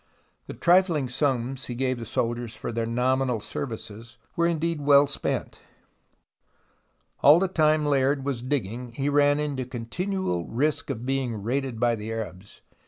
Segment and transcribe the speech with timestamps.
[0.47, 5.59] The trifling sums he gave the soldiers for their nominal services were indeed well spent.
[7.19, 12.11] All the time Layard was digging he ran continual risk of being raided by the
[12.11, 12.61] Arabs.